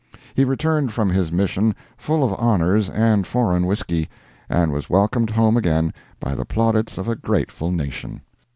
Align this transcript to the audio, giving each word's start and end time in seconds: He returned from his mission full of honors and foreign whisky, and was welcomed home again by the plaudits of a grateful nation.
He 0.33 0.45
returned 0.45 0.93
from 0.93 1.11
his 1.11 1.31
mission 1.31 1.75
full 1.95 2.23
of 2.23 2.33
honors 2.39 2.89
and 2.89 3.27
foreign 3.27 3.67
whisky, 3.67 4.09
and 4.49 4.71
was 4.71 4.89
welcomed 4.89 5.29
home 5.29 5.55
again 5.55 5.93
by 6.19 6.33
the 6.33 6.43
plaudits 6.43 6.97
of 6.97 7.07
a 7.07 7.15
grateful 7.15 7.69
nation. 7.69 8.21